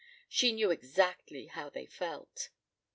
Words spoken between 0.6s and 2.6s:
exactly how they felt!